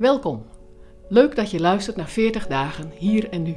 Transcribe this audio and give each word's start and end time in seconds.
Welkom. 0.00 0.46
Leuk 1.08 1.36
dat 1.36 1.50
je 1.50 1.60
luistert 1.60 1.96
naar 1.96 2.08
40 2.08 2.46
dagen 2.46 2.90
hier 2.90 3.28
en 3.28 3.42
nu. 3.42 3.56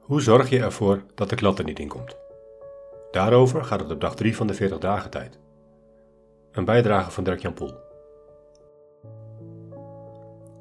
Hoe 0.00 0.20
zorg 0.20 0.50
je 0.50 0.58
ervoor 0.58 1.02
dat 1.14 1.28
de 1.28 1.36
klat 1.36 1.58
er 1.58 1.64
niet 1.64 1.78
in 1.78 1.88
komt? 1.88 2.16
Daarover 3.10 3.64
gaat 3.64 3.80
het 3.80 3.90
op 3.90 4.00
dag 4.00 4.14
3 4.14 4.36
van 4.36 4.46
de 4.46 4.54
40 4.54 4.78
dagen 4.78 5.10
tijd. 5.10 5.38
Een 6.52 6.64
bijdrage 6.64 7.10
van 7.10 7.24
Dirk-Jan 7.24 7.54
Poel. 7.54 7.74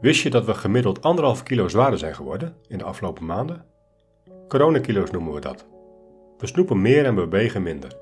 Wist 0.00 0.22
je 0.22 0.30
dat 0.30 0.44
we 0.44 0.54
gemiddeld 0.54 0.98
1,5 1.38 1.42
kilo 1.42 1.68
zwaarder 1.68 1.98
zijn 1.98 2.14
geworden 2.14 2.56
in 2.68 2.78
de 2.78 2.84
afgelopen 2.84 3.26
maanden? 3.26 3.64
Coronakilo's 4.48 5.10
noemen 5.10 5.34
we 5.34 5.40
dat. 5.40 5.66
We 6.38 6.46
snoepen 6.46 6.80
meer 6.80 7.04
en 7.04 7.14
we 7.14 7.26
bewegen 7.26 7.62
minder. 7.62 8.01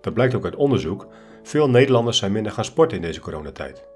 Dat 0.00 0.14
blijkt 0.14 0.34
ook 0.34 0.44
uit 0.44 0.56
onderzoek. 0.56 1.06
Veel 1.42 1.70
Nederlanders 1.70 2.18
zijn 2.18 2.32
minder 2.32 2.52
gaan 2.52 2.64
sporten 2.64 2.96
in 2.96 3.02
deze 3.02 3.20
coronatijd. 3.20 3.86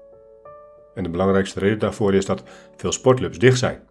En 0.95 1.03
de 1.03 1.09
belangrijkste 1.09 1.59
reden 1.59 1.79
daarvoor 1.79 2.13
is 2.13 2.25
dat 2.25 2.43
veel 2.75 2.91
sportclubs 2.91 3.39
dicht 3.39 3.57
zijn. 3.57 3.87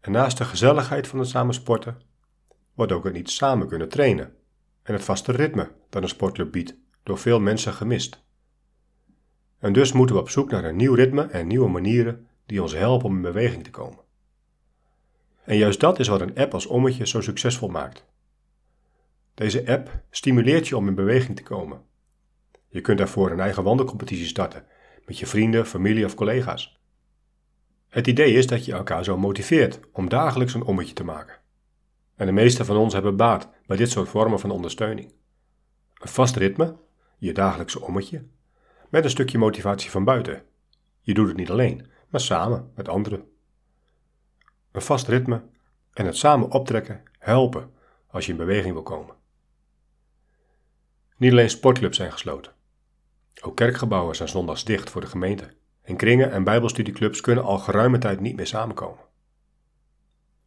En 0.00 0.12
naast 0.12 0.38
de 0.38 0.44
gezelligheid 0.44 1.06
van 1.06 1.18
het 1.18 1.28
samen 1.28 1.54
sporten, 1.54 2.00
wordt 2.74 2.92
ook 2.92 3.04
het 3.04 3.12
niet 3.12 3.30
samen 3.30 3.68
kunnen 3.68 3.88
trainen 3.88 4.34
en 4.82 4.92
het 4.92 5.04
vaste 5.04 5.32
ritme 5.32 5.70
dat 5.90 6.02
een 6.02 6.08
sportclub 6.08 6.52
biedt 6.52 6.74
door 7.02 7.18
veel 7.18 7.40
mensen 7.40 7.72
gemist. 7.72 8.24
En 9.58 9.72
dus 9.72 9.92
moeten 9.92 10.16
we 10.16 10.22
op 10.22 10.30
zoek 10.30 10.50
naar 10.50 10.64
een 10.64 10.76
nieuw 10.76 10.94
ritme 10.94 11.22
en 11.22 11.46
nieuwe 11.46 11.68
manieren 11.68 12.26
die 12.46 12.62
ons 12.62 12.72
helpen 12.72 13.06
om 13.06 13.16
in 13.16 13.22
beweging 13.22 13.64
te 13.64 13.70
komen. 13.70 14.04
En 15.44 15.56
juist 15.56 15.80
dat 15.80 15.98
is 15.98 16.08
wat 16.08 16.20
een 16.20 16.36
app 16.36 16.54
als 16.54 16.66
Ommetje 16.66 17.06
zo 17.06 17.20
succesvol 17.20 17.68
maakt. 17.68 18.04
Deze 19.36 19.66
app 19.66 20.02
stimuleert 20.10 20.68
je 20.68 20.76
om 20.76 20.88
in 20.88 20.94
beweging 20.94 21.36
te 21.36 21.42
komen. 21.42 21.82
Je 22.68 22.80
kunt 22.80 22.98
daarvoor 22.98 23.30
een 23.30 23.40
eigen 23.40 23.62
wandelcompetitie 23.62 24.26
starten 24.26 24.66
met 25.06 25.18
je 25.18 25.26
vrienden, 25.26 25.66
familie 25.66 26.04
of 26.04 26.14
collega's. 26.14 26.80
Het 27.88 28.06
idee 28.06 28.32
is 28.32 28.46
dat 28.46 28.64
je 28.64 28.72
elkaar 28.72 29.04
zo 29.04 29.18
motiveert 29.18 29.80
om 29.92 30.08
dagelijks 30.08 30.54
een 30.54 30.62
ommetje 30.62 30.94
te 30.94 31.04
maken. 31.04 31.38
En 32.14 32.26
de 32.26 32.32
meeste 32.32 32.64
van 32.64 32.76
ons 32.76 32.92
hebben 32.92 33.16
baat 33.16 33.48
bij 33.66 33.76
dit 33.76 33.90
soort 33.90 34.08
vormen 34.08 34.40
van 34.40 34.50
ondersteuning. 34.50 35.12
Een 35.94 36.08
vast 36.08 36.36
ritme, 36.36 36.76
je 37.18 37.32
dagelijkse 37.32 37.80
ommetje, 37.80 38.24
met 38.90 39.04
een 39.04 39.10
stukje 39.10 39.38
motivatie 39.38 39.90
van 39.90 40.04
buiten. 40.04 40.42
Je 41.00 41.14
doet 41.14 41.28
het 41.28 41.36
niet 41.36 41.50
alleen, 41.50 41.86
maar 42.08 42.20
samen 42.20 42.70
met 42.74 42.88
anderen. 42.88 43.24
Een 44.72 44.82
vast 44.82 45.08
ritme 45.08 45.42
en 45.92 46.06
het 46.06 46.16
samen 46.16 46.50
optrekken 46.50 47.02
helpen 47.18 47.70
als 48.06 48.26
je 48.26 48.32
in 48.32 48.38
beweging 48.38 48.72
wil 48.72 48.82
komen. 48.82 49.15
Niet 51.16 51.30
alleen 51.30 51.50
sportclubs 51.50 51.96
zijn 51.96 52.12
gesloten. 52.12 52.52
Ook 53.40 53.56
kerkgebouwen 53.56 54.16
zijn 54.16 54.28
zondags 54.28 54.64
dicht 54.64 54.90
voor 54.90 55.00
de 55.00 55.06
gemeente. 55.06 55.54
En 55.82 55.96
kringen 55.96 56.32
en 56.32 56.44
bijbelstudieclubs 56.44 57.20
kunnen 57.20 57.44
al 57.44 57.58
geruime 57.58 57.98
tijd 57.98 58.20
niet 58.20 58.36
meer 58.36 58.46
samenkomen. 58.46 59.04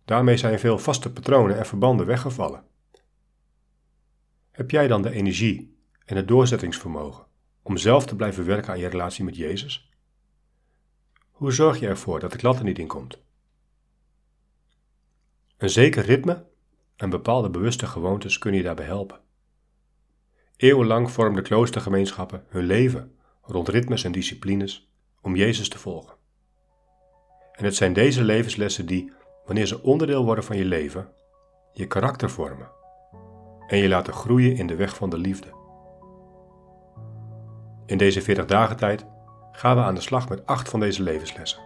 Daarmee 0.05 0.37
zijn 0.37 0.59
veel 0.59 0.77
vaste 0.77 1.11
patronen 1.11 1.57
en 1.57 1.65
verbanden 1.65 2.05
weggevallen. 2.05 2.63
Heb 4.51 4.71
jij 4.71 4.87
dan 4.87 5.01
de 5.01 5.11
energie 5.11 5.77
en 6.05 6.15
het 6.15 6.27
doorzettingsvermogen 6.27 7.25
om 7.61 7.77
zelf 7.77 8.05
te 8.05 8.15
blijven 8.15 8.45
werken 8.45 8.73
aan 8.73 8.79
je 8.79 8.87
relatie 8.87 9.23
met 9.23 9.35
Jezus? 9.35 9.89
Hoe 11.31 11.51
zorg 11.51 11.79
je 11.79 11.87
ervoor 11.87 12.19
dat 12.19 12.31
de 12.31 12.37
klat 12.37 12.57
er 12.57 12.63
niet 12.63 12.79
in 12.79 12.87
komt? 12.87 13.17
Een 15.57 15.69
zeker 15.69 16.05
ritme 16.05 16.45
en 16.95 17.09
bepaalde 17.09 17.49
bewuste 17.49 17.87
gewoontes 17.87 18.37
kunnen 18.37 18.59
je 18.59 18.65
daarbij 18.65 18.85
helpen. 18.85 19.19
Eeuwenlang 20.59 21.11
vormden 21.11 21.43
kloostergemeenschappen 21.43 22.43
hun 22.47 22.63
leven 22.63 23.15
rond 23.41 23.67
ritmes 23.67 24.03
en 24.03 24.11
disciplines 24.11 24.91
om 25.21 25.35
Jezus 25.35 25.69
te 25.69 25.77
volgen. 25.77 26.15
En 27.51 27.65
het 27.65 27.75
zijn 27.75 27.93
deze 27.93 28.23
levenslessen 28.23 28.85
die, 28.85 29.11
wanneer 29.45 29.65
ze 29.65 29.83
onderdeel 29.83 30.25
worden 30.25 30.43
van 30.43 30.57
je 30.57 30.65
leven, 30.65 31.09
je 31.71 31.87
karakter 31.87 32.29
vormen 32.29 32.71
en 33.67 33.77
je 33.77 33.87
laten 33.87 34.13
groeien 34.13 34.55
in 34.55 34.67
de 34.67 34.75
weg 34.75 34.95
van 34.95 35.09
de 35.09 35.17
liefde. 35.17 35.47
In 37.85 37.97
deze 37.97 38.21
40 38.21 38.45
dagen 38.45 38.77
tijd 38.77 39.05
gaan 39.51 39.75
we 39.75 39.81
aan 39.81 39.95
de 39.95 40.01
slag 40.01 40.29
met 40.29 40.45
acht 40.45 40.69
van 40.69 40.79
deze 40.79 41.03
levenslessen. 41.03 41.61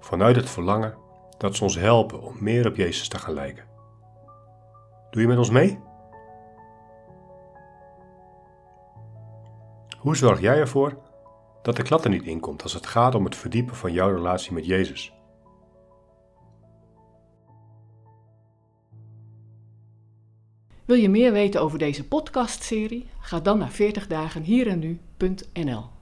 Vanuit 0.00 0.36
het 0.36 0.50
verlangen 0.50 0.94
dat 1.38 1.56
ze 1.56 1.62
ons 1.62 1.76
helpen 1.76 2.22
om 2.22 2.36
meer 2.40 2.66
op 2.66 2.76
Jezus 2.76 3.08
te 3.08 3.18
gaan 3.18 3.34
lijken. 3.34 3.64
Doe 5.10 5.22
je 5.22 5.28
met 5.28 5.38
ons 5.38 5.50
mee? 5.50 5.85
Hoe 10.06 10.16
zorg 10.16 10.40
jij 10.40 10.58
ervoor 10.58 10.98
dat 11.62 11.76
de 11.76 11.82
klat 11.82 12.04
er 12.04 12.10
niet 12.10 12.22
in 12.22 12.40
komt 12.40 12.62
als 12.62 12.72
het 12.72 12.86
gaat 12.86 13.14
om 13.14 13.24
het 13.24 13.36
verdiepen 13.36 13.76
van 13.76 13.92
jouw 13.92 14.14
relatie 14.14 14.52
met 14.52 14.66
Jezus? 14.66 15.12
Wil 20.84 20.96
je 20.96 21.08
meer 21.08 21.32
weten 21.32 21.60
over 21.60 21.78
deze 21.78 22.08
podcastserie? 22.08 23.06
Ga 23.20 23.40
dan 23.40 23.58
naar 23.58 23.72
40dagenhierennu.nl 23.72 25.95